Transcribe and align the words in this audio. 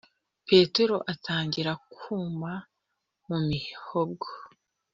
petero 0.47 0.97
atangira 1.13 1.71
kwuma 1.95 2.51
mu 3.27 3.37
mihogo. 3.49 4.27